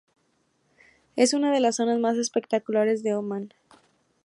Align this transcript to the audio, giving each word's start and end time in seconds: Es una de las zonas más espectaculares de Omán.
Es 1.15 1.35
una 1.35 1.51
de 1.53 1.59
las 1.59 1.75
zonas 1.75 1.99
más 1.99 2.17
espectaculares 2.17 3.03
de 3.03 3.13
Omán. 3.13 3.53